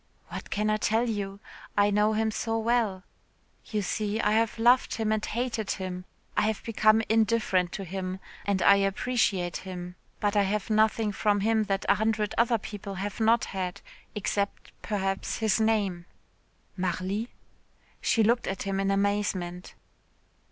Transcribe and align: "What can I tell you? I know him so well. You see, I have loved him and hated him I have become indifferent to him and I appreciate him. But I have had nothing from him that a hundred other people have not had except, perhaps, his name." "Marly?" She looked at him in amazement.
"What 0.29 0.49
can 0.49 0.71
I 0.71 0.77
tell 0.77 1.07
you? 1.07 1.39
I 1.77 1.91
know 1.91 2.13
him 2.13 2.31
so 2.31 2.57
well. 2.57 3.03
You 3.65 3.83
see, 3.83 4.19
I 4.19 4.31
have 4.31 4.57
loved 4.57 4.95
him 4.95 5.11
and 5.11 5.23
hated 5.23 5.69
him 5.69 6.05
I 6.35 6.47
have 6.47 6.63
become 6.63 7.03
indifferent 7.07 7.71
to 7.73 7.83
him 7.83 8.19
and 8.43 8.63
I 8.63 8.77
appreciate 8.77 9.57
him. 9.57 9.95
But 10.19 10.35
I 10.35 10.41
have 10.41 10.69
had 10.69 10.75
nothing 10.75 11.11
from 11.11 11.41
him 11.41 11.65
that 11.65 11.85
a 11.87 11.93
hundred 12.01 12.33
other 12.35 12.57
people 12.57 12.95
have 12.95 13.19
not 13.19 13.45
had 13.45 13.81
except, 14.15 14.71
perhaps, 14.81 15.37
his 15.37 15.61
name." 15.61 16.07
"Marly?" 16.75 17.29
She 18.01 18.23
looked 18.23 18.47
at 18.47 18.63
him 18.63 18.79
in 18.79 18.89
amazement. 18.89 19.75